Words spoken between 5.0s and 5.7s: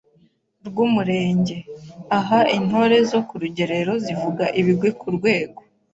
urwego